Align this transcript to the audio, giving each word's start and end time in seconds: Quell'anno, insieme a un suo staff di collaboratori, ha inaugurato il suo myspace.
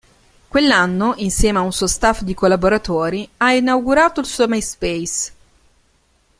Quell'anno, 0.47 1.13
insieme 1.17 1.59
a 1.59 1.61
un 1.61 1.71
suo 1.71 1.85
staff 1.85 2.21
di 2.21 2.33
collaboratori, 2.33 3.29
ha 3.37 3.53
inaugurato 3.53 4.19
il 4.19 4.25
suo 4.25 4.47
myspace. 4.47 5.31